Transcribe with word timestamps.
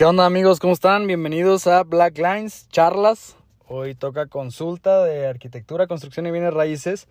¿Qué 0.00 0.06
onda 0.06 0.24
amigos? 0.24 0.60
¿Cómo 0.60 0.72
están? 0.72 1.06
Bienvenidos 1.06 1.66
a 1.66 1.82
Black 1.82 2.16
Lines, 2.16 2.66
charlas. 2.70 3.36
Hoy 3.68 3.94
toca 3.94 4.28
consulta 4.28 5.04
de 5.04 5.26
arquitectura, 5.26 5.86
construcción 5.88 6.26
y 6.26 6.30
bienes 6.30 6.54
raíces, 6.54 7.06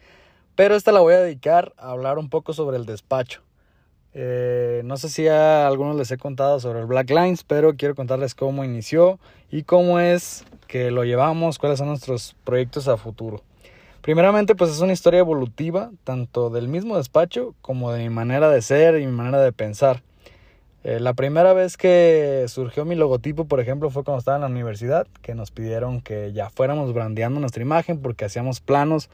pero 0.56 0.74
esta 0.74 0.92
la 0.92 1.00
voy 1.00 1.14
a 1.14 1.20
dedicar 1.20 1.72
a 1.78 1.92
hablar 1.92 2.18
un 2.18 2.32
poco 2.32 2.52
sobre 2.52 2.78
el 2.78 2.88
despacho. 2.88 3.44
Eh, 4.16 4.82
no 4.86 4.98
sé 4.98 5.10
si 5.10 5.28
a 5.28 5.68
algunos 5.68 5.98
les 5.98 6.10
he 6.10 6.18
contado 6.18 6.60
sobre 6.60 6.80
el 6.80 6.88
Black 6.88 7.12
Lines, 7.12 7.44
pero 7.44 7.76
quiero 7.76 7.94
contarles 7.94 8.34
cómo 8.34 8.64
inició 8.64 9.20
y 9.52 9.62
cómo 9.62 10.00
es 10.00 10.44
que 10.66 10.90
lo 10.90 11.04
llevamos, 11.04 11.60
cuáles 11.60 11.78
son 11.78 11.90
nuestros 11.90 12.36
proyectos 12.44 12.88
a 12.88 12.98
futuro. 12.98 13.44
Primeramente, 14.02 14.56
pues 14.56 14.72
es 14.72 14.80
una 14.80 14.94
historia 14.94 15.20
evolutiva, 15.20 15.92
tanto 16.04 16.50
del 16.50 16.68
mismo 16.68 16.98
despacho 16.98 17.54
como 17.62 17.92
de 17.92 18.00
mi 18.00 18.10
manera 18.10 18.50
de 18.50 18.64
ser 18.64 19.00
y 19.00 19.06
mi 19.06 19.12
manera 19.12 19.42
de 19.42 19.52
pensar. 19.52 20.02
Eh, 20.90 21.00
la 21.00 21.14
primera 21.14 21.54
vez 21.54 21.78
que 21.78 22.46
surgió 22.48 22.84
mi 22.84 22.96
logotipo, 22.96 23.46
por 23.46 23.60
ejemplo, 23.60 23.92
fue 23.92 24.04
cuando 24.04 24.18
estaba 24.18 24.38
en 24.38 24.42
la 24.42 24.48
universidad, 24.48 25.06
que 25.22 25.36
nos 25.36 25.52
pidieron 25.52 26.02
que 26.02 26.34
ya 26.34 26.50
fuéramos 26.50 26.96
brandeando 26.96 27.40
nuestra 27.40 27.62
imagen 27.62 28.00
porque 28.00 28.26
hacíamos 28.26 28.60
planos 28.60 29.12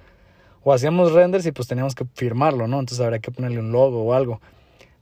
o 0.64 0.72
hacíamos 0.72 1.12
renders 1.12 1.46
y 1.46 1.52
pues 1.52 1.68
teníamos 1.68 1.94
que 1.94 2.06
firmarlo, 2.14 2.70
¿no? 2.70 2.80
Entonces 2.80 3.04
habría 3.04 3.20
que 3.20 3.30
ponerle 3.30 3.60
un 3.60 3.74
logo 3.74 4.06
o 4.06 4.14
algo. 4.14 4.40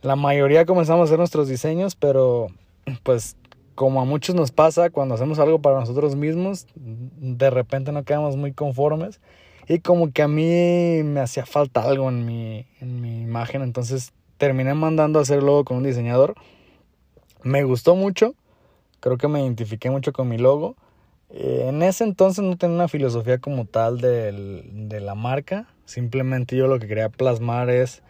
La 0.02 0.16
mayoría 0.16 0.66
comenzamos 0.66 1.02
a 1.02 1.04
hacer 1.04 1.20
nuestros 1.20 1.48
diseños, 1.48 1.94
pero 1.94 2.48
pues 3.04 3.38
como 3.76 4.02
a 4.02 4.06
muchos 4.06 4.34
nos 4.34 4.50
pasa 4.50 4.90
cuando 4.90 5.14
hacemos 5.14 5.38
algo 5.38 5.62
para 5.62 5.80
nosotros 5.80 6.16
mismos, 6.16 6.66
de 6.76 7.52
repente 7.52 7.92
no 7.92 8.02
quedamos 8.02 8.36
muy 8.36 8.52
conformes 8.52 9.22
y 9.68 9.78
como 9.78 10.12
que 10.12 10.24
a 10.24 10.28
mí 10.28 11.04
me 11.04 11.20
hacía 11.20 11.46
falta 11.46 11.84
algo 11.84 12.10
en 12.10 12.26
mi, 12.26 12.66
en 12.82 13.00
mi 13.00 13.22
imagen, 13.22 13.62
entonces 13.62 14.12
terminé 14.40 14.74
mandando 14.74 15.20
a 15.20 15.22
hacer 15.22 15.44
logo 15.44 15.66
con 15.66 15.78
un 15.78 15.84
diseñador. 15.84 16.34
Me 17.44 17.64
gustó 17.64 17.96
mucho, 17.96 18.36
creo 19.00 19.18
que 19.18 19.28
me 19.28 19.42
identifiqué 19.42 19.90
mucho 19.90 20.14
con 20.14 20.30
mi 20.30 20.38
logo. 20.38 20.76
Eh, 21.30 21.66
en 21.68 21.84
ese 21.84 22.04
entonces 22.04 22.44
no 22.44 22.58
tenía 22.58 22.76
una 22.76 22.88
filosofía 22.88 23.38
como 23.40 23.66
tal 23.66 24.00
de 24.00 25.00
la 25.02 25.16
marca, 25.16 25.68
simplemente 25.86 26.56
yo 26.56 26.68
lo 26.68 26.80
que 26.80 26.88
quería 26.88 27.10
plasmar 27.10 27.70
es 27.70 28.02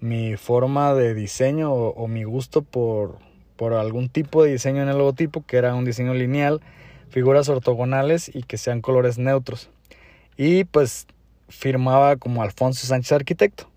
mi 0.00 0.36
forma 0.36 0.94
de 0.94 1.14
diseño 1.14 1.72
o, 1.72 2.06
mi 2.08 2.24
gusto 2.24 2.62
por, 2.62 3.18
por 3.56 3.72
algún 3.74 4.08
tipo 4.08 4.44
de 4.44 4.52
diseño 4.52 4.82
en 4.82 4.88
el 4.88 4.98
logotipo, 4.98 5.44
que 5.46 5.56
era 5.56 5.74
un 5.74 5.84
diseño 5.84 6.14
lineal, 6.14 6.60
figuras 7.08 7.48
ortogonales 7.48 8.30
y 8.34 8.42
que 8.42 8.58
sean 8.58 8.80
colores 8.80 9.18
neutros. 9.18 9.70
Y 10.36 10.64
pues 10.64 11.06
firmaba 11.48 12.16
como 12.16 12.42
Alfonso 12.42 12.86
Sánchez 12.86 13.12
Arquitecto. 13.12 13.68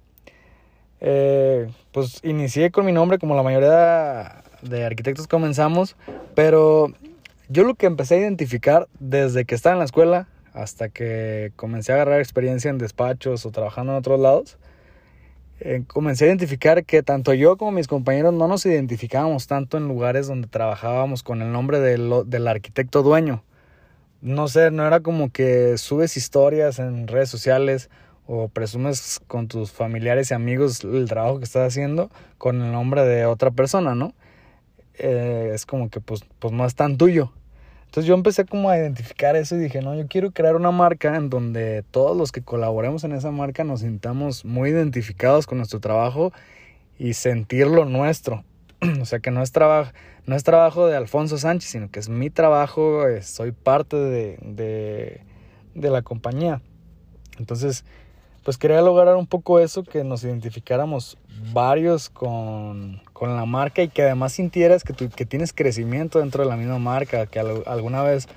Eh, 1.01 1.69
pues 1.91 2.19
inicié 2.23 2.71
con 2.71 2.85
mi 2.85 2.91
nombre 2.91 3.19
como 3.19 3.35
la 3.35 3.43
mayoría 3.43 4.43
de 4.61 4.85
arquitectos 4.85 5.27
comenzamos, 5.27 5.95
pero 6.35 6.93
yo 7.47 7.63
lo 7.63 7.75
que 7.75 7.85
empecé 7.85 8.15
a 8.15 8.19
identificar 8.19 8.87
desde 8.99 9.45
que 9.45 9.55
estaba 9.55 9.73
en 9.73 9.79
la 9.79 9.85
escuela 9.85 10.27
hasta 10.53 10.89
que 10.89 11.51
comencé 11.55 11.91
a 11.91 11.95
agarrar 11.95 12.19
experiencia 12.19 12.69
en 12.69 12.77
despachos 12.77 13.45
o 13.45 13.51
trabajando 13.51 13.93
en 13.93 13.99
otros 13.99 14.19
lados, 14.19 14.57
eh, 15.61 15.83
comencé 15.87 16.25
a 16.25 16.27
identificar 16.27 16.85
que 16.85 17.03
tanto 17.03 17.33
yo 17.33 17.57
como 17.57 17.71
mis 17.71 17.87
compañeros 17.87 18.33
no 18.33 18.47
nos 18.47 18.65
identificábamos 18.65 19.47
tanto 19.47 19.77
en 19.77 19.87
lugares 19.87 20.27
donde 20.27 20.47
trabajábamos 20.47 21.21
con 21.21 21.41
el 21.41 21.51
nombre 21.51 21.79
del, 21.79 22.23
del 22.27 22.47
arquitecto 22.47 23.03
dueño. 23.03 23.43
No 24.21 24.47
sé, 24.47 24.71
no 24.71 24.85
era 24.85 24.99
como 24.99 25.31
que 25.31 25.77
subes 25.77 26.17
historias 26.17 26.79
en 26.79 27.07
redes 27.07 27.29
sociales 27.29 27.89
o 28.25 28.47
presumes 28.47 29.21
con 29.27 29.47
tus 29.47 29.71
familiares 29.71 30.31
y 30.31 30.33
amigos 30.33 30.83
el 30.83 31.09
trabajo 31.09 31.39
que 31.39 31.45
estás 31.45 31.67
haciendo 31.67 32.11
con 32.37 32.61
el 32.61 32.71
nombre 32.71 33.03
de 33.03 33.25
otra 33.25 33.51
persona, 33.51 33.95
¿no? 33.95 34.13
Eh, 34.99 35.51
es 35.53 35.65
como 35.65 35.89
que 35.89 36.01
pues, 36.01 36.21
pues 36.39 36.53
no 36.53 36.65
es 36.65 36.75
tan 36.75 36.97
tuyo. 36.97 37.31
Entonces 37.85 38.07
yo 38.07 38.13
empecé 38.13 38.45
como 38.45 38.69
a 38.69 38.77
identificar 38.77 39.35
eso 39.35 39.55
y 39.55 39.59
dije, 39.59 39.81
no, 39.81 39.95
yo 39.95 40.07
quiero 40.07 40.31
crear 40.31 40.55
una 40.55 40.69
marca 40.69 41.15
en 41.15 41.31
donde 41.31 41.83
todos 41.89 42.15
los 42.15 42.31
que 42.31 42.43
colaboremos 42.43 43.03
en 43.03 43.13
esa 43.13 43.31
marca 43.31 43.63
nos 43.63 43.79
sintamos 43.79 44.45
muy 44.45 44.69
identificados 44.69 45.47
con 45.47 45.57
nuestro 45.57 45.79
trabajo 45.79 46.31
y 46.99 47.13
sentirlo 47.13 47.85
nuestro. 47.85 48.43
o 49.01 49.05
sea, 49.05 49.19
que 49.19 49.31
no 49.31 49.41
es, 49.41 49.51
trabajo 49.51 49.91
no 50.27 50.35
es 50.35 50.43
trabajo 50.43 50.85
de 50.85 50.95
Alfonso 50.95 51.39
Sánchez, 51.39 51.71
sino 51.71 51.89
que 51.89 51.99
es 51.99 52.09
mi 52.09 52.29
trabajo, 52.29 53.01
soy 53.23 53.51
parte 53.53 53.97
de, 53.97 54.37
de, 54.43 55.21
de 55.73 55.89
la 55.89 56.03
compañía. 56.03 56.61
Entonces, 57.39 57.85
pues 58.43 58.57
quería 58.57 58.81
lograr 58.81 59.15
un 59.15 59.25
poco 59.25 59.59
eso, 59.59 59.83
que 59.83 60.03
nos 60.03 60.23
identificáramos 60.23 61.17
varios 61.51 62.09
con, 62.09 63.01
con 63.19 63.35
la 63.35 63.45
marca 63.45 63.83
y 63.83 63.89
que 63.89 64.03
además 64.03 64.31
sintieras 64.31 64.85
que, 64.85 64.93
que 64.93 65.25
tienes 65.25 65.51
crecimiento 65.51 66.19
dentro 66.19 66.41
de 66.41 66.49
la 66.49 66.55
misma 66.55 66.79
marca, 66.79 67.25
que 67.25 67.37
alguna 67.37 68.01
vez 68.01 68.29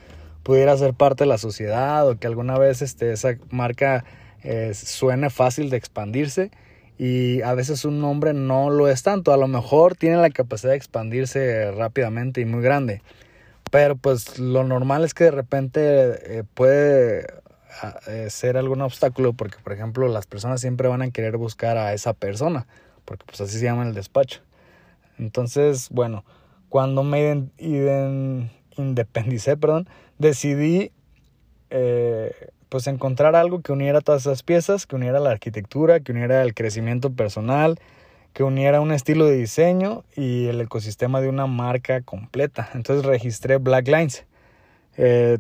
pudiera 0.43 0.77
ser 0.77 0.93
parte 0.93 1.23
de 1.23 1.29
la 1.29 1.39
sociedad 1.39 2.09
o 2.09 2.19
que 2.19 2.27
alguna 2.27 2.59
vez 2.59 2.83
este, 2.83 3.13
esa 3.13 3.37
marca 3.51 4.05
eh, 4.43 4.75
suene 4.75 5.31
fácil 5.31 5.71
de 5.71 5.77
expandirse 5.77 6.51
y 6.99 7.43
a 7.43 7.55
veces 7.55 7.85
un 7.85 8.01
nombre 8.01 8.35
no 8.35 8.71
lo 8.71 8.89
es 8.89 9.05
tanto, 9.05 9.33
a 9.33 9.37
lo 9.37 9.47
mejor 9.47 9.95
tiene 9.95 10.17
la 10.17 10.31
capacidad 10.31 10.73
de 10.73 10.79
expandirse 10.79 11.71
rápidamente 11.71 12.41
y 12.41 12.45
muy 12.45 12.61
grande, 12.61 13.03
pero 13.71 13.95
pues 13.95 14.41
lo 14.41 14.65
normal 14.65 15.05
es 15.05 15.15
que 15.15 15.25
de 15.25 15.31
repente 15.31 16.39
eh, 16.39 16.45
puede 16.55 17.25
eh, 18.09 18.31
ser 18.31 18.57
algún 18.57 18.81
obstáculo 18.81 19.33
porque, 19.33 19.59
por 19.63 19.75
ejemplo, 19.75 20.09
las 20.09 20.27
personas 20.27 20.61
siempre 20.61 20.89
van 20.89 21.03
a 21.03 21.11
querer 21.13 21.37
buscar 21.37 21.77
a 21.77 21.93
esa 21.93 22.15
persona, 22.15 22.67
porque 23.05 23.25
pues 23.27 23.41
así 23.41 23.61
se 23.61 23.65
llama 23.65 23.85
el 23.85 23.95
despacho. 23.95 24.41
Entonces, 25.19 25.89
bueno, 25.91 26.25
cuando 26.69 27.03
me 27.03 27.51
independicé, 28.77 29.57
perdón, 29.57 29.89
decidí 30.19 30.93
eh, 31.71 32.51
pues 32.69 32.87
encontrar 32.87 33.37
algo 33.37 33.61
que 33.61 33.73
uniera 33.73 34.01
todas 34.01 34.23
esas 34.23 34.43
piezas, 34.43 34.87
que 34.87 34.97
uniera 34.97 35.21
la 35.21 35.31
arquitectura, 35.31 36.01
que 36.01 36.13
uniera 36.13 36.43
el 36.43 36.55
crecimiento 36.55 37.13
personal, 37.13 37.79
que 38.33 38.45
uniera 38.45 38.81
un 38.81 38.93
estilo 38.93 39.27
de 39.27 39.37
diseño 39.37 40.05
y 40.17 40.47
el 40.47 40.61
ecosistema 40.61 41.21
de 41.21 41.29
una 41.29 41.47
marca 41.47 42.01
completa. 42.01 42.71
Entonces 42.75 43.05
registré 43.05 43.59
Black 43.59 43.89
Lines. 43.89 44.25
Eh, 44.97 45.39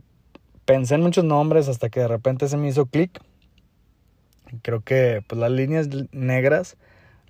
pensé 0.65 0.97
en 0.97 1.01
muchos 1.03 1.25
nombres 1.25 1.69
hasta 1.69 1.89
que 1.89 2.01
de 2.01 2.09
repente 2.09 2.49
se 2.49 2.57
me 2.57 2.69
hizo 2.69 2.87
clic. 2.87 3.21
Creo 4.61 4.83
que 4.83 5.25
pues, 5.27 5.41
las 5.41 5.51
líneas 5.51 5.89
negras 6.13 6.77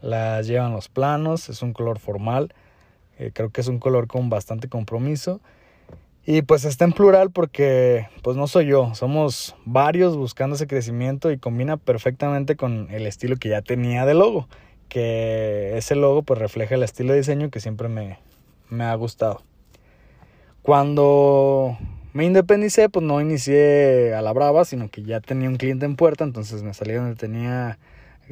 las 0.02 0.46
llevan 0.46 0.72
los 0.72 0.88
planos, 0.88 1.48
es 1.48 1.62
un 1.62 1.72
color 1.72 1.98
formal, 1.98 2.52
eh, 3.18 3.30
creo 3.32 3.50
que 3.50 3.60
es 3.60 3.68
un 3.68 3.78
color 3.78 4.06
con 4.06 4.28
bastante 4.28 4.68
compromiso. 4.68 5.40
Y 6.24 6.42
pues 6.42 6.64
está 6.64 6.84
en 6.84 6.92
plural 6.92 7.30
porque 7.30 8.06
pues 8.22 8.36
no 8.36 8.46
soy 8.46 8.66
yo, 8.66 8.94
somos 8.94 9.56
varios 9.64 10.16
buscando 10.16 10.54
ese 10.54 10.68
crecimiento 10.68 11.32
y 11.32 11.38
combina 11.38 11.76
perfectamente 11.76 12.54
con 12.54 12.88
el 12.90 13.06
estilo 13.08 13.36
que 13.36 13.48
ya 13.48 13.60
tenía 13.62 14.06
de 14.06 14.14
logo, 14.14 14.46
que 14.88 15.76
ese 15.76 15.96
logo 15.96 16.22
pues 16.22 16.38
refleja 16.38 16.76
el 16.76 16.84
estilo 16.84 17.12
de 17.12 17.18
diseño 17.18 17.50
que 17.50 17.58
siempre 17.58 17.88
me, 17.88 18.18
me 18.70 18.84
ha 18.84 18.94
gustado. 18.94 19.42
Cuando 20.62 21.76
me 22.12 22.24
independicé, 22.24 22.88
pues 22.88 23.04
no 23.04 23.20
inicié 23.20 24.14
a 24.14 24.22
la 24.22 24.32
brava, 24.32 24.64
sino 24.64 24.90
que 24.90 25.02
ya 25.02 25.18
tenía 25.20 25.48
un 25.48 25.56
cliente 25.56 25.86
en 25.86 25.96
puerta, 25.96 26.22
entonces 26.22 26.62
me 26.62 26.72
salí 26.72 26.92
donde 26.92 27.16
tenía 27.16 27.78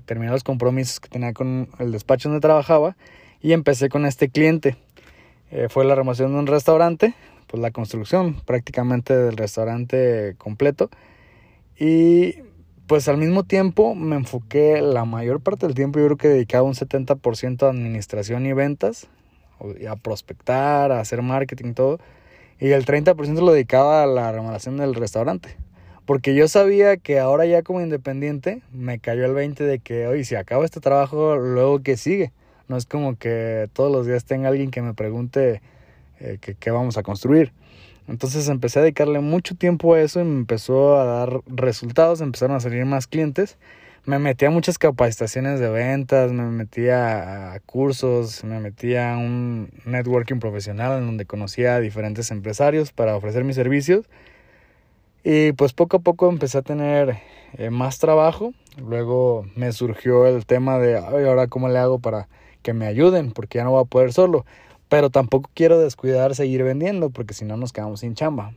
terminar 0.05 0.33
los 0.33 0.45
compromisos 0.45 1.01
que 1.01 1.09
tenía 1.09 1.33
con 1.33 1.69
el 1.79 1.93
despacho 1.93 2.29
donde 2.29 2.41
trabajaba 2.41 2.97
y 3.41 3.53
empecé 3.53 3.89
con 3.89 4.07
este 4.07 4.29
cliente. 4.29 4.77
Eh, 5.51 5.69
fue 5.69 5.85
la 5.85 5.95
remoción 5.95 6.33
de 6.33 6.39
un 6.39 6.47
restaurante, 6.47 7.15
pues 7.47 7.61
la 7.61 7.71
construcción 7.71 8.35
prácticamente 8.45 9.17
del 9.17 9.37
restaurante 9.37 10.35
completo 10.39 10.91
y 11.79 12.37
pues 12.87 13.09
al 13.09 13.19
mismo 13.19 13.45
tiempo 13.45 13.95
me 13.95 14.17
enfoqué 14.17 14.81
la 14.81 15.05
mayor 15.05 15.41
parte 15.41 15.67
del 15.67 15.75
tiempo, 15.75 15.99
yo 15.99 16.07
creo 16.07 16.17
que 16.17 16.29
dedicaba 16.29 16.65
un 16.65 16.75
70% 16.75 17.63
a 17.63 17.71
administración 17.71 18.47
y 18.47 18.53
ventas, 18.53 19.09
a 19.89 19.97
prospectar, 19.97 20.91
a 20.91 21.01
hacer 21.01 21.23
marketing, 21.23 21.75
todo 21.75 21.99
y 22.61 22.71
el 22.73 22.85
30% 22.85 23.41
lo 23.41 23.53
dedicaba 23.53 24.03
a 24.03 24.07
la 24.07 24.31
remodelación 24.31 24.77
del 24.77 24.95
restaurante. 24.95 25.57
Porque 26.11 26.35
yo 26.35 26.49
sabía 26.49 26.97
que 26.97 27.21
ahora 27.21 27.47
ya 27.47 27.63
como 27.63 27.81
independiente 27.81 28.63
me 28.73 28.99
cayó 28.99 29.27
el 29.27 29.33
20 29.33 29.63
de 29.63 29.79
que, 29.79 30.09
oye, 30.09 30.25
si 30.25 30.35
acabo 30.35 30.65
este 30.65 30.81
trabajo, 30.81 31.37
luego 31.37 31.85
qué 31.85 31.97
sigue. 31.97 32.33
No 32.67 32.77
es 32.77 32.85
como 32.85 33.17
que 33.17 33.69
todos 33.75 33.93
los 33.93 34.09
días 34.09 34.25
tenga 34.25 34.49
alguien 34.49 34.73
que 34.73 34.83
me 34.83 34.93
pregunte 34.93 35.63
eh, 36.19 36.39
qué 36.41 36.71
vamos 36.73 36.99
a 36.99 37.05
construir. 37.05 37.53
Entonces 38.09 38.49
empecé 38.49 38.81
a 38.81 38.83
dedicarle 38.83 39.21
mucho 39.21 39.55
tiempo 39.55 39.95
a 39.95 40.01
eso 40.01 40.21
y 40.21 40.25
me 40.25 40.35
empezó 40.35 40.99
a 40.99 41.05
dar 41.05 41.43
resultados, 41.47 42.21
empezaron 42.21 42.57
a 42.57 42.61
salir 42.61 42.85
más 42.87 43.07
clientes 43.07 43.57
me 44.07 44.19
metí 44.19 44.47
a 44.47 44.51
muchas 44.51 44.79
capacitaciones 44.79 45.61
de 45.61 45.69
ventas, 45.69 46.33
me 46.33 46.45
metí 46.45 46.89
a, 46.89 47.61
cursos, 47.67 48.43
me 48.45 48.59
metí 48.59 48.97
a 48.97 49.17
un 49.17 49.71
networking 49.85 50.39
profesional 50.39 50.99
en 50.99 51.07
donde 51.07 51.27
conocía 51.27 51.77
a 51.77 51.81
diferentes 51.81 52.31
empresarios 52.31 52.93
para 52.93 53.15
ofrecer 53.15 53.45
mis 53.45 53.57
servicios. 53.57 54.07
Y 55.23 55.53
pues 55.53 55.73
poco 55.73 55.99
a 55.99 56.01
poco 56.01 56.29
empecé 56.29 56.59
a 56.59 56.63
tener 56.63 57.19
eh, 57.55 57.71
más 57.71 57.99
trabajo. 57.99 58.53
Luego 58.79 59.47
me 59.57 59.73
surgió 59.73 60.27
el 60.27 60.47
tema 60.47 60.79
de, 60.79 60.97
Ay, 60.97 61.25
ahora 61.27 61.49
cómo 61.49 61.69
le 61.69 61.79
hago 61.79 61.99
para 61.99 62.29
que 62.63 62.73
me 62.73 62.87
ayuden, 62.87 63.33
porque 63.33 63.59
ya 63.59 63.65
no 63.65 63.73
voy 63.73 63.83
a 63.83 63.85
poder 63.85 64.13
solo. 64.13 64.45
pero 64.89 65.11
tampoco 65.11 65.51
quiero 65.55 65.79
descuidar 65.79 66.35
seguir 66.35 66.65
vendiendo 66.65 67.11
porque 67.11 67.33
si 67.35 67.45
no 67.45 67.57
nos 67.57 67.73
quedamos 67.73 68.01
sin 68.01 68.15
chamba. 68.15 68.55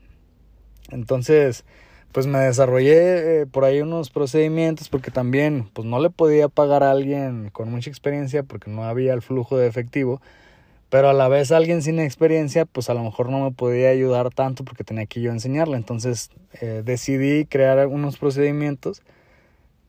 Entonces, 0.89 1.63
pues 2.11 2.27
me 2.27 2.39
desarrollé 2.39 3.41
eh, 3.41 3.45
por 3.45 3.65
ahí 3.65 3.81
unos 3.81 4.09
procedimientos 4.09 4.89
porque 4.89 5.11
también 5.11 5.69
pues 5.73 5.87
no 5.87 5.99
le 5.99 6.09
podía 6.09 6.49
pagar 6.49 6.83
a 6.83 6.91
alguien 6.91 7.49
con 7.51 7.71
mucha 7.71 7.89
experiencia 7.89 8.43
porque 8.43 8.69
no 8.71 8.83
había 8.83 9.13
el 9.13 9.21
flujo 9.21 9.57
de 9.57 9.67
efectivo, 9.67 10.21
pero 10.93 11.09
a 11.09 11.13
la 11.13 11.27
vez 11.27 11.51
alguien 11.51 11.81
sin 11.81 11.99
experiencia 11.99 12.65
pues 12.65 12.87
a 12.87 12.93
lo 12.93 13.01
mejor 13.01 13.27
no 13.29 13.39
me 13.39 13.49
podía 13.49 13.89
ayudar 13.89 14.29
tanto 14.29 14.63
porque 14.63 14.83
tenía 14.83 15.07
que 15.07 15.21
yo 15.21 15.31
enseñarle. 15.31 15.75
Entonces 15.75 16.29
eh, 16.61 16.83
decidí 16.85 17.45
crear 17.45 17.87
unos 17.87 18.17
procedimientos 18.17 19.01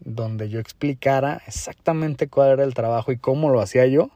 donde 0.00 0.48
yo 0.48 0.60
explicara 0.60 1.42
exactamente 1.46 2.26
cuál 2.28 2.52
era 2.52 2.64
el 2.64 2.72
trabajo 2.72 3.12
y 3.12 3.18
cómo 3.18 3.50
lo 3.50 3.60
hacía 3.60 3.84
yo 3.84 4.08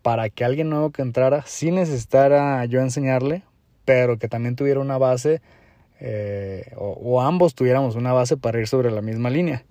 para 0.00 0.30
que 0.30 0.42
alguien 0.42 0.70
nuevo 0.70 0.88
que 0.88 1.02
entrara 1.02 1.42
sí 1.44 1.70
necesitara 1.70 2.64
yo 2.64 2.80
enseñarle, 2.80 3.42
pero 3.84 4.16
que 4.16 4.28
también 4.28 4.56
tuviera 4.56 4.80
una 4.80 4.96
base 4.96 5.42
eh, 6.00 6.72
o, 6.78 7.20
ambos 7.20 7.54
tuviéramos 7.54 7.94
una 7.94 8.14
base 8.14 8.38
para 8.38 8.58
ir 8.58 8.68
sobre 8.68 8.90
la 8.90 9.02
misma 9.02 9.28
línea. 9.28 9.66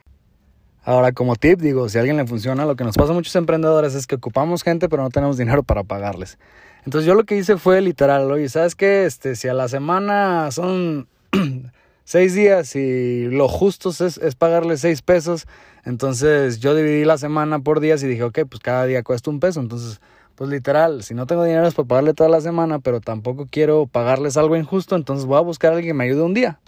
Ahora, 0.83 1.11
como 1.11 1.35
tip, 1.35 1.59
digo, 1.59 1.89
si 1.89 1.97
a 1.97 2.01
alguien 2.01 2.17
le 2.17 2.25
funciona, 2.25 2.65
lo 2.65 2.75
que 2.75 2.83
nos 2.83 2.95
pasa 2.95 3.11
a 3.11 3.13
muchos 3.13 3.35
emprendedores 3.35 3.93
es 3.93 4.07
que 4.07 4.15
ocupamos 4.15 4.63
gente, 4.63 4.89
pero 4.89 5.03
no 5.03 5.09
tenemos 5.09 5.37
dinero 5.37 5.61
para 5.61 5.83
pagarles. 5.83 6.39
Entonces 6.85 7.05
yo 7.05 7.13
lo 7.13 7.23
que 7.23 7.37
hice 7.37 7.57
fue 7.57 7.81
literal, 7.81 8.31
oye, 8.31 8.49
¿sabes 8.49 8.73
qué? 8.73 9.05
Este, 9.05 9.35
si 9.35 9.47
a 9.47 9.53
la 9.53 9.67
semana 9.67 10.49
son 10.49 11.07
seis 12.03 12.33
días 12.33 12.75
y 12.75 13.27
lo 13.27 13.47
justo 13.47 13.89
es, 13.89 14.17
es 14.17 14.33
pagarle 14.33 14.77
seis 14.77 15.03
pesos, 15.03 15.45
entonces 15.85 16.59
yo 16.59 16.73
dividí 16.73 17.05
la 17.05 17.19
semana 17.19 17.59
por 17.59 17.79
días 17.79 18.01
y 18.01 18.07
dije, 18.07 18.23
ok, 18.23 18.39
pues 18.49 18.59
cada 18.59 18.85
día 18.85 19.03
cuesta 19.03 19.29
un 19.29 19.39
peso, 19.39 19.59
entonces 19.59 20.01
pues 20.33 20.49
literal, 20.49 21.03
si 21.03 21.13
no 21.13 21.27
tengo 21.27 21.43
dinero 21.43 21.67
es 21.67 21.75
para 21.75 21.87
pagarle 21.87 22.15
toda 22.15 22.29
la 22.29 22.41
semana, 22.41 22.79
pero 22.79 22.99
tampoco 22.99 23.45
quiero 23.47 23.85
pagarles 23.85 24.37
algo 24.37 24.55
injusto, 24.57 24.95
entonces 24.95 25.27
voy 25.27 25.37
a 25.37 25.41
buscar 25.41 25.71
a 25.71 25.75
alguien 25.75 25.91
que 25.91 25.97
me 25.97 26.05
ayude 26.05 26.23
un 26.23 26.33
día. 26.33 26.59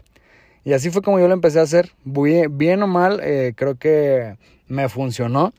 Y 0.65 0.73
así 0.73 0.89
fue 0.89 1.01
como 1.01 1.19
yo 1.19 1.27
lo 1.27 1.33
empecé 1.33 1.59
a 1.59 1.63
hacer. 1.63 1.91
Bien, 2.05 2.83
o 2.83 2.87
mal, 2.87 3.19
eh, 3.21 3.53
creo 3.55 3.75
que 3.75 4.37
me 4.67 4.87
funcionó. 4.89 5.53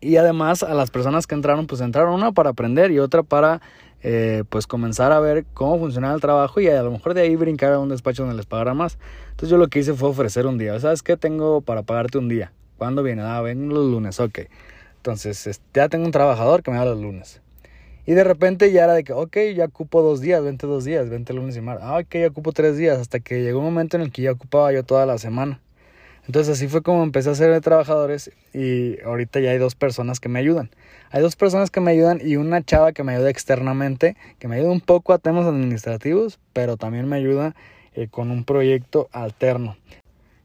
Y 0.00 0.16
además 0.16 0.62
a 0.62 0.74
las 0.74 0.90
personas 0.90 1.26
que 1.26 1.34
entraron, 1.34 1.66
pues 1.66 1.80
entraron 1.80 2.14
una 2.14 2.32
para 2.32 2.50
aprender 2.50 2.90
y 2.90 2.98
otra 2.98 3.22
para 3.22 3.60
eh, 4.02 4.44
pues 4.48 4.66
comenzar 4.66 5.12
a 5.12 5.20
ver 5.20 5.44
cómo 5.52 5.78
funcionaba 5.78 6.14
el 6.14 6.20
trabajo 6.22 6.60
y 6.60 6.68
a 6.68 6.82
lo 6.82 6.90
mejor 6.90 7.12
de 7.12 7.20
ahí 7.20 7.36
brincar 7.36 7.74
a 7.74 7.78
un 7.78 7.90
despacho 7.90 8.22
donde 8.22 8.36
les 8.36 8.46
pagara 8.46 8.72
más. 8.72 8.98
Entonces 9.30 9.50
yo 9.50 9.58
lo 9.58 9.68
que 9.68 9.80
hice 9.80 9.92
fue 9.92 10.08
ofrecer 10.08 10.46
un 10.46 10.56
día. 10.58 10.78
¿Sabes 10.80 11.02
qué 11.02 11.16
tengo 11.16 11.60
para 11.60 11.82
pagarte 11.82 12.18
un 12.18 12.28
día? 12.28 12.52
¿Cuándo 12.78 13.02
viene? 13.02 13.22
Ah, 13.22 13.42
ven 13.42 13.68
los 13.68 13.90
lunes, 13.90 14.18
ok. 14.20 14.40
Entonces, 14.96 15.60
ya 15.74 15.88
tengo 15.88 16.04
un 16.04 16.12
trabajador 16.12 16.62
que 16.62 16.70
me 16.70 16.76
da 16.76 16.84
los 16.84 17.00
lunes. 17.00 17.40
Y 18.10 18.14
de 18.14 18.24
repente 18.24 18.72
ya 18.72 18.82
era 18.82 18.94
de 18.94 19.04
que, 19.04 19.12
ok, 19.12 19.36
ya 19.54 19.66
ocupo 19.66 20.02
dos 20.02 20.20
días, 20.20 20.42
vente 20.42 20.66
dos 20.66 20.84
días, 20.84 21.08
vente 21.08 21.32
lunes 21.32 21.56
y 21.56 21.60
martes. 21.60 21.86
Ah, 21.86 21.98
ok, 21.98 22.12
ya 22.14 22.26
ocupo 22.26 22.50
tres 22.50 22.76
días, 22.76 22.98
hasta 22.98 23.20
que 23.20 23.40
llegó 23.40 23.60
un 23.60 23.66
momento 23.66 23.96
en 23.96 24.02
el 24.02 24.10
que 24.10 24.22
ya 24.22 24.32
ocupaba 24.32 24.72
yo 24.72 24.82
toda 24.82 25.06
la 25.06 25.16
semana. 25.16 25.60
Entonces 26.26 26.56
así 26.56 26.66
fue 26.66 26.82
como 26.82 27.04
empecé 27.04 27.28
a 27.28 27.32
hacer 27.32 27.52
de 27.52 27.60
trabajadores 27.60 28.32
y 28.52 29.00
ahorita 29.02 29.38
ya 29.38 29.52
hay 29.52 29.58
dos 29.58 29.76
personas 29.76 30.18
que 30.18 30.28
me 30.28 30.40
ayudan. 30.40 30.70
Hay 31.12 31.22
dos 31.22 31.36
personas 31.36 31.70
que 31.70 31.80
me 31.80 31.92
ayudan 31.92 32.20
y 32.20 32.34
una 32.34 32.64
chava 32.64 32.90
que 32.90 33.04
me 33.04 33.14
ayuda 33.14 33.30
externamente, 33.30 34.16
que 34.40 34.48
me 34.48 34.56
ayuda 34.56 34.72
un 34.72 34.80
poco 34.80 35.12
a 35.12 35.18
temas 35.18 35.46
administrativos, 35.46 36.40
pero 36.52 36.76
también 36.76 37.08
me 37.08 37.14
ayuda 37.14 37.54
eh, 37.94 38.08
con 38.08 38.32
un 38.32 38.42
proyecto 38.42 39.08
alterno. 39.12 39.76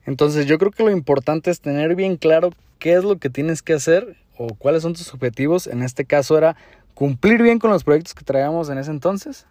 Entonces 0.06 0.45
yo 0.45 0.59
creo 0.59 0.69
que 0.69 0.83
lo 0.83 0.91
importante 0.91 1.50
es 1.50 1.62
tener 1.62 1.95
bien 1.95 2.17
claro 2.17 2.51
qué 2.77 2.94
es 2.94 3.03
lo 3.03 3.17
que 3.17 3.31
tienes 3.31 3.63
que 3.63 3.73
hacer 3.73 4.17
o 4.38 4.50
cuáles 4.50 4.83
son 4.83 4.94
tus 4.94 5.12
objetivos. 5.15 5.65
En 5.65 5.81
este 5.81 6.06
caso 6.06 6.38
era 6.38 6.56
cumplir 6.95 7.44
bien 7.44 7.59
con 7.59 7.69
los 7.69 7.83
proyectos 7.83 8.15
que 8.15 8.24
traíamos 8.24 8.69
en 8.69 8.80
ese 8.80 8.89
entonces, 8.89 9.45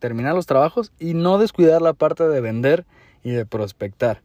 terminar 0.00 0.34
los 0.34 0.46
trabajos 0.46 0.92
y 0.98 1.14
no 1.14 1.38
descuidar 1.38 1.80
la 1.80 1.94
parte 1.94 2.28
de 2.28 2.40
vender 2.40 2.84
y 3.22 3.30
de 3.30 3.46
prospectar. 3.46 4.20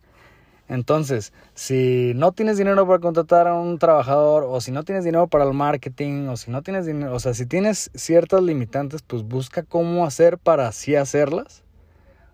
Entonces, 0.68 1.34
si 1.54 2.14
no 2.16 2.32
tienes 2.32 2.58
dinero 2.58 2.88
para 2.88 3.00
contratar 3.00 3.48
a 3.48 3.54
un 3.54 3.78
trabajador 3.78 4.44
o 4.48 4.60
si 4.60 4.72
no 4.72 4.84
tienes 4.84 5.04
dinero 5.04 5.28
para 5.28 5.44
el 5.44 5.54
marketing 5.54 6.28
o 6.30 6.38
si 6.38 6.50
no 6.50 6.64
tienes 6.64 6.86
dinero, 6.86 7.14
o 7.14 7.20
sea, 7.20 7.34
si 7.34 7.46
tienes 7.46 7.92
ciertas 7.94 8.42
limitantes, 8.42 9.04
pues 9.04 9.24
busca 9.24 9.64
cómo 9.64 10.06
hacer 10.06 10.38
para 10.38 10.68
así 10.68 10.96
hacerlas. 10.96 11.64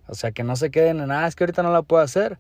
O 0.08 0.16
sea, 0.16 0.32
que 0.32 0.44
no 0.44 0.56
se 0.56 0.72
queden 0.72 1.02
en, 1.02 1.12
ah, 1.12 1.28
es 1.28 1.36
que 1.36 1.44
ahorita 1.44 1.64
no 1.64 1.72
la 1.72 1.82
puedo 1.82 2.02
hacer 2.02 2.40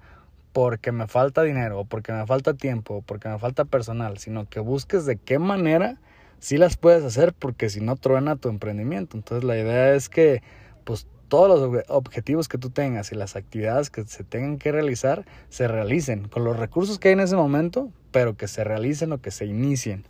porque 0.53 0.91
me 0.91 1.07
falta 1.07 1.43
dinero, 1.43 1.81
o 1.81 1.85
porque 1.85 2.11
me 2.11 2.25
falta 2.25 2.53
tiempo, 2.53 2.95
o 2.95 3.01
porque 3.01 3.27
me 3.27 3.37
falta 3.37 3.65
personal, 3.65 4.17
sino 4.19 4.47
que 4.47 4.59
busques 4.59 5.05
de 5.05 5.17
qué 5.17 5.37
manera 5.37 5.97
sí 6.39 6.57
las 6.57 6.77
puedes 6.77 7.03
hacer, 7.03 7.33
porque 7.33 7.69
si 7.69 7.81
no 7.81 7.95
truena 7.95 8.35
tu 8.35 8.49
emprendimiento. 8.49 9.17
Entonces 9.17 9.43
la 9.43 9.57
idea 9.57 9.93
es 9.93 10.09
que 10.09 10.41
pues 10.83 11.07
todos 11.27 11.47
los 11.47 11.83
objetivos 11.87 12.47
que 12.47 12.57
tú 12.57 12.71
tengas 12.71 13.11
y 13.11 13.15
las 13.15 13.35
actividades 13.35 13.89
que 13.89 14.03
se 14.05 14.23
tengan 14.23 14.57
que 14.57 14.71
realizar 14.71 15.25
se 15.49 15.67
realicen 15.67 16.27
con 16.27 16.43
los 16.43 16.57
recursos 16.57 16.97
que 16.97 17.09
hay 17.09 17.13
en 17.13 17.19
ese 17.19 17.35
momento, 17.35 17.91
pero 18.11 18.35
que 18.35 18.47
se 18.47 18.63
realicen 18.63 19.11
o 19.13 19.21
que 19.21 19.31
se 19.31 19.45
inicien. 19.45 20.05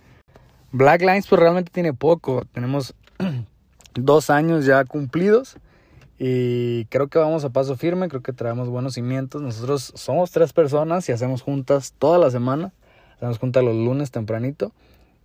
Black 0.72 1.02
Lines 1.02 1.28
pues 1.28 1.42
realmente 1.42 1.72
tiene 1.72 1.94
poco, 1.94 2.46
tenemos 2.54 2.96
dos 3.96 4.30
años 4.30 4.66
ya 4.66 4.86
cumplidos 4.86 5.58
y 6.18 6.86
creo 6.86 7.08
que 7.08 7.20
vamos 7.20 7.44
a 7.44 7.50
paso 7.50 7.76
firme, 7.76 8.08
creo 8.08 8.22
que 8.22 8.34
traemos 8.34 8.70
buenos 8.70 8.94
cimientos. 8.94 9.42
Nosotros 9.42 9.94
somos 9.96 10.32
tres 10.32 10.54
personas 10.54 11.08
y 11.10 11.12
hacemos 11.12 11.42
juntas 11.42 11.94
toda 11.98 12.18
la 12.18 12.30
semana. 12.30 12.74
Hacemos 13.16 13.40
juntas 13.40 13.64
los 13.64 13.76
lunes 13.76 14.12
tempranito 14.12 14.74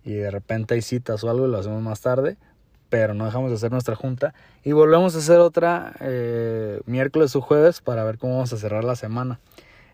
y 0.05 0.13
de 0.13 0.31
repente 0.31 0.75
hay 0.75 0.81
citas 0.81 1.23
o 1.23 1.29
algo 1.29 1.47
y 1.47 1.51
lo 1.51 1.57
hacemos 1.57 1.81
más 1.81 1.99
tarde. 1.99 2.37
Pero 2.89 3.15
no 3.15 3.25
dejamos 3.25 3.49
de 3.49 3.55
hacer 3.55 3.71
nuestra 3.71 3.95
junta. 3.95 4.35
Y 4.63 4.71
volvemos 4.71 5.15
a 5.15 5.17
hacer 5.17 5.39
otra 5.39 5.93
eh, 5.99 6.79
miércoles 6.85 7.35
o 7.35 7.41
jueves 7.41 7.81
para 7.81 8.03
ver 8.03 8.19
cómo 8.19 8.35
vamos 8.35 8.53
a 8.53 8.57
cerrar 8.57 8.83
la 8.83 8.95
semana. 8.95 9.39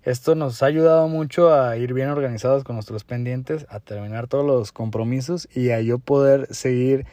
Esto 0.04 0.36
nos 0.36 0.62
ha 0.62 0.66
ayudado 0.66 1.08
mucho 1.08 1.54
a 1.54 1.78
ir 1.78 1.94
bien 1.94 2.10
organizados 2.10 2.64
con 2.64 2.76
nuestros 2.76 3.04
pendientes, 3.04 3.66
a 3.70 3.80
terminar 3.80 4.28
todos 4.28 4.46
los 4.46 4.72
compromisos 4.72 5.48
y 5.56 5.70
a 5.70 5.80
yo 5.80 6.00
poder 6.00 6.48
seguir 6.54 7.06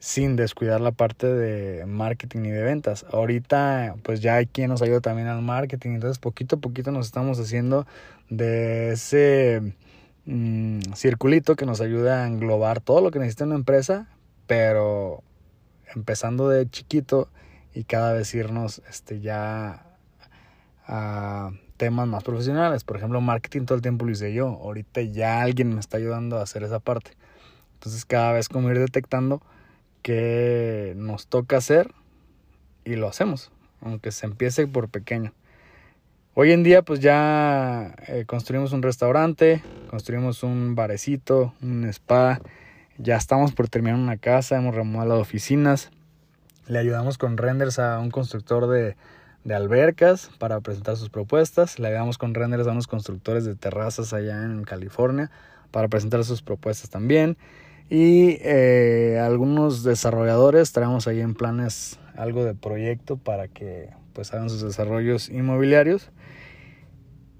sin 0.00 0.34
descuidar 0.34 0.80
la 0.80 0.90
parte 0.90 1.28
de 1.28 1.86
marketing 1.86 2.40
y 2.46 2.50
de 2.50 2.64
ventas. 2.64 3.06
Ahorita 3.12 3.94
pues 4.02 4.20
ya 4.20 4.34
hay 4.34 4.46
quien 4.46 4.70
nos 4.70 4.82
ayuda 4.82 5.00
también 5.00 5.28
al 5.28 5.40
marketing, 5.40 5.90
entonces 5.90 6.18
poquito 6.18 6.56
a 6.56 6.58
poquito 6.58 6.90
nos 6.90 7.06
estamos 7.06 7.38
haciendo 7.38 7.86
de 8.28 8.90
ese 8.90 9.62
mm, 10.26 10.94
circulito 10.94 11.56
que 11.56 11.66
nos 11.66 11.80
ayuda 11.80 12.24
a 12.24 12.28
englobar 12.28 12.80
todo 12.80 13.00
lo 13.00 13.10
que 13.10 13.18
necesita 13.18 13.44
una 13.44 13.56
empresa, 13.56 14.08
pero 14.46 15.22
empezando 15.94 16.48
de 16.48 16.68
chiquito 16.68 17.28
y 17.74 17.84
cada 17.84 18.12
vez 18.12 18.34
irnos 18.34 18.82
este, 18.88 19.20
ya 19.20 19.86
a 20.86 21.52
temas 21.76 22.06
más 22.06 22.22
profesionales. 22.22 22.84
Por 22.84 22.96
ejemplo, 22.96 23.20
marketing 23.20 23.64
todo 23.64 23.76
el 23.76 23.82
tiempo 23.82 24.04
lo 24.04 24.12
hice 24.12 24.32
yo. 24.32 24.46
Ahorita 24.48 25.00
ya 25.00 25.42
alguien 25.42 25.74
me 25.74 25.80
está 25.80 25.96
ayudando 25.96 26.38
a 26.38 26.42
hacer 26.42 26.62
esa 26.62 26.80
parte. 26.80 27.12
Entonces 27.74 28.04
cada 28.04 28.32
vez 28.32 28.48
como 28.48 28.70
ir 28.70 28.78
detectando 28.78 29.42
que 30.02 30.94
nos 30.96 31.26
toca 31.26 31.56
hacer 31.56 31.92
y 32.84 32.96
lo 32.96 33.08
hacemos, 33.08 33.50
aunque 33.80 34.12
se 34.12 34.26
empiece 34.26 34.66
por 34.66 34.88
pequeño. 34.88 35.32
Hoy 36.34 36.52
en 36.52 36.62
día 36.62 36.80
pues 36.80 37.00
ya 37.00 37.94
eh, 38.08 38.24
construimos 38.26 38.72
un 38.72 38.80
restaurante, 38.80 39.62
construimos 39.90 40.42
un 40.42 40.74
barecito, 40.74 41.52
un 41.60 41.84
spa, 41.84 42.40
ya 42.96 43.16
estamos 43.16 43.52
por 43.52 43.68
terminar 43.68 43.98
una 43.98 44.16
casa, 44.16 44.56
hemos 44.56 44.74
remodelado 44.74 45.20
oficinas, 45.20 45.90
le 46.66 46.78
ayudamos 46.78 47.18
con 47.18 47.36
renders 47.36 47.78
a 47.78 47.98
un 47.98 48.10
constructor 48.10 48.66
de, 48.66 48.96
albercas 49.54 50.30
para 50.38 50.60
presentar 50.60 50.96
sus 50.96 51.10
propuestas, 51.10 51.78
le 51.78 51.88
ayudamos 51.88 52.16
con 52.16 52.32
renders 52.32 52.66
a 52.66 52.70
unos 52.72 52.86
constructores 52.86 53.44
de 53.44 53.54
terrazas 53.54 54.14
allá 54.14 54.42
en 54.42 54.64
California 54.64 55.30
para 55.70 55.88
presentar 55.88 56.24
sus 56.24 56.40
propuestas 56.40 56.88
también. 56.88 57.36
Y 57.90 58.38
eh, 58.40 59.20
algunos 59.22 59.84
desarrolladores 59.84 60.72
traemos 60.72 61.06
ahí 61.06 61.20
en 61.20 61.34
planes 61.34 61.98
algo 62.16 62.42
de 62.42 62.54
proyecto 62.54 63.18
para 63.18 63.48
que 63.48 63.90
pues 64.14 64.32
hagan 64.32 64.48
sus 64.48 64.62
desarrollos 64.62 65.28
inmobiliarios. 65.28 66.10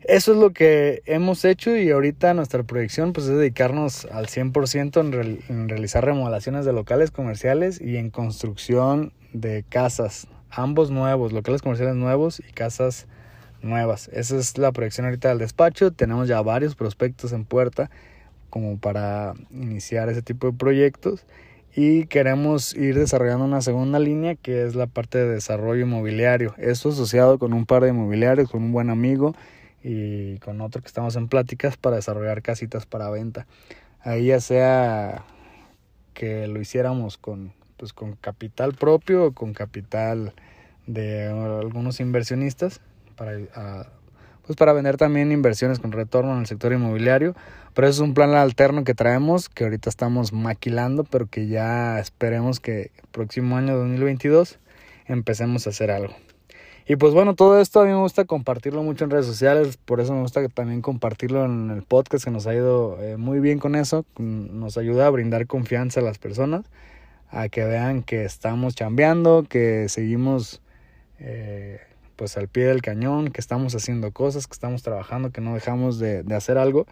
Eso 0.05 0.33
es 0.33 0.39
lo 0.39 0.51
que 0.53 1.03
hemos 1.07 1.45
hecho 1.45 1.77
y 1.77 1.91
ahorita 1.91 2.35
nuestra 2.35 2.65
proyección 2.65 3.13
pues 3.13 3.27
es 3.29 3.37
dedicarnos 3.37 4.05
al 4.07 4.27
100% 4.27 5.01
en, 5.01 5.39
en 5.49 5.69
realizar 5.69 6.05
remodelaciones 6.05 6.65
de 6.65 6.73
locales 6.73 7.13
comerciales 7.13 7.81
y 7.81 7.97
en 7.97 8.11
construcción 8.11 9.13
de 9.33 9.65
casas, 9.69 10.27
ambos 10.51 10.91
nuevos, 10.91 11.33
locales 11.33 11.63
comerciales 11.63 11.95
nuevos 11.95 12.41
y 12.41 12.53
casas 12.53 13.07
nuevas. 13.63 14.09
Esa 14.13 14.37
es 14.39 14.59
la 14.59 14.73
proyección 14.73 15.07
ahorita 15.07 15.29
del 15.29 15.39
despacho, 15.39 15.93
tenemos 15.93 16.27
ya 16.27 16.43
varios 16.43 16.75
prospectos 16.75 17.33
en 17.33 17.45
puerta 17.45 17.89
como 18.51 18.79
para 18.79 19.35
iniciar 19.53 20.09
ese 20.09 20.21
tipo 20.21 20.49
de 20.49 20.53
proyectos 20.53 21.25
y 21.77 22.07
queremos 22.07 22.75
ir 22.75 22.99
desarrollando 22.99 23.45
una 23.45 23.63
segunda 23.63 24.01
línea 24.01 24.35
que 24.35 24.67
es 24.67 24.75
la 24.75 24.89
parte 24.89 25.19
de 25.19 25.29
desarrollo 25.29 25.87
inmobiliario. 25.87 26.55
Esto 26.59 26.89
asociado 26.89 27.39
con 27.39 27.53
un 27.53 27.67
par 27.67 27.85
de 27.85 27.91
inmobiliarios, 27.91 28.51
con 28.51 28.65
un 28.65 28.73
buen 28.73 28.91
amigo 28.91 29.35
y 29.83 30.39
con 30.39 30.61
otro 30.61 30.81
que 30.81 30.89
estamos 30.89 31.17
en 31.17 31.29
pláticas 31.29 31.77
para 31.77 31.97
desarrollar 31.97 32.43
casitas 32.43 32.87
para 32.87 33.11
venta. 33.11 33.47
Ahí 34.01 34.27
ya 34.27 34.41
sea 34.41 35.25
que 36.15 36.47
lo 36.47 36.61
hiciéramos 36.61 37.19
con 37.19 37.53
pues 37.77 37.93
con 37.93 38.15
capital 38.15 38.75
propio 38.75 39.27
o 39.27 39.33
con 39.33 39.55
capital 39.55 40.35
de 40.87 41.27
algunos 41.27 41.99
inversionistas 42.01 42.81
pues 44.47 44.57
para 44.57 44.73
vender 44.73 44.97
también 44.97 45.33
inversiones 45.33 45.79
con 45.79 45.93
retorno 45.93 46.33
en 46.35 46.41
el 46.41 46.47
sector 46.47 46.73
inmobiliario. 46.73 47.35
Pero 47.75 47.89
eso 47.89 48.03
es 48.03 48.09
un 48.09 48.15
plan 48.15 48.35
alterno 48.35 48.85
que 48.85 48.95
traemos, 48.95 49.49
que 49.49 49.65
ahorita 49.65 49.89
estamos 49.89 50.33
maquilando, 50.33 51.05
pero 51.05 51.27
que 51.27 51.47
ya 51.47 51.99
esperemos 51.99 52.61
que 52.61 52.91
el 52.97 53.09
próximo 53.13 53.57
año 53.57 53.77
2022 53.77 54.59
empecemos 55.07 55.67
a 55.67 55.71
hacer 55.71 55.91
algo. 55.91 56.15
Y 56.87 56.97
pues 56.97 57.15
bueno, 57.15 57.35
todo 57.35 57.61
esto 57.61 57.81
a 57.81 57.85
mí 57.85 57.91
me 57.91 57.99
gusta 57.99 58.25
compartirlo 58.25 58.83
mucho 58.83 59.05
en 59.05 59.11
redes 59.11 59.27
sociales, 59.27 59.77
por 59.77 60.01
eso 60.01 60.15
me 60.15 60.21
gusta 60.23 60.47
también 60.49 60.83
compartirlo 60.83 61.45
en 61.45 61.71
el 61.71 61.83
podcast, 61.83 62.25
que 62.25 62.33
nos 62.33 62.47
ha 62.49 62.55
ido 62.55 63.01
eh, 63.01 63.17
muy 63.17 63.39
bien 63.39 63.61
con 63.61 63.77
eso, 63.77 64.05
nos 64.19 64.77
ayuda 64.77 65.07
a 65.07 65.11
brindar 65.11 65.47
confianza 65.47 66.01
a 66.01 66.03
las 66.03 66.19
personas, 66.19 66.65
a 67.31 67.49
que 67.49 67.65
vean 67.65 68.03
que 68.03 68.25
estamos 68.25 68.75
chambeando, 68.75 69.47
que 69.49 69.89
seguimos 69.89 70.61
eh, 71.21 71.81
pues 72.17 72.37
al 72.37 72.49
pie 72.49 72.65
del 72.65 72.83
cañón, 72.83 73.31
que 73.31 73.41
estamos 73.41 73.77
haciendo 73.77 74.11
cosas, 74.11 74.49
que 74.49 74.55
estamos 74.55 74.83
trabajando, 74.83 75.31
que 75.31 75.41
no 75.41 75.55
dejamos 75.55 76.01
de, 76.01 76.25
hacer 76.35 76.59
algo. 76.59 76.87